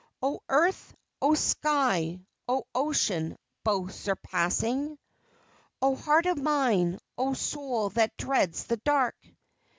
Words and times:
O 0.19 0.41
Earth, 0.49 0.95
O 1.21 1.35
Sky, 1.35 2.19
O 2.47 2.65
Ocean, 2.73 3.37
both 3.63 3.93
surpassing, 3.93 4.97
O 5.79 5.93
heart 5.95 6.25
of 6.25 6.39
mine, 6.39 6.97
O 7.19 7.35
soul 7.35 7.89
that 7.91 8.17
dreads 8.17 8.63
the 8.65 8.77
dark! 8.77 9.15